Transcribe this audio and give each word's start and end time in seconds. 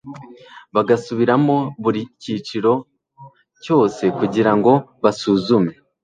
bagasubiramo 0.75 1.55
buri 1.83 2.01
cyiciro 2.21 2.71
cyose 3.63 4.03
kugira 4.17 4.51
ngo 4.57 4.71
basuzume 5.03 5.73